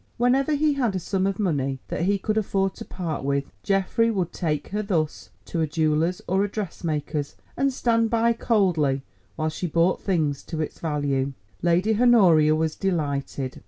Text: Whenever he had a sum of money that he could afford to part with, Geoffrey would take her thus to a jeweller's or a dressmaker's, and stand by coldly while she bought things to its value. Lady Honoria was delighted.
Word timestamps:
Whenever 0.17 0.55
he 0.55 0.73
had 0.73 0.95
a 0.95 0.99
sum 0.99 1.27
of 1.27 1.37
money 1.37 1.77
that 1.89 2.05
he 2.05 2.17
could 2.17 2.35
afford 2.35 2.73
to 2.73 2.83
part 2.83 3.23
with, 3.23 3.43
Geoffrey 3.61 4.09
would 4.09 4.33
take 4.33 4.69
her 4.69 4.81
thus 4.81 5.29
to 5.45 5.61
a 5.61 5.67
jeweller's 5.67 6.23
or 6.27 6.43
a 6.43 6.49
dressmaker's, 6.49 7.35
and 7.55 7.71
stand 7.71 8.09
by 8.09 8.33
coldly 8.33 9.03
while 9.35 9.49
she 9.49 9.67
bought 9.67 10.01
things 10.01 10.41
to 10.41 10.59
its 10.59 10.79
value. 10.79 11.33
Lady 11.61 12.01
Honoria 12.01 12.55
was 12.55 12.75
delighted. 12.75 13.59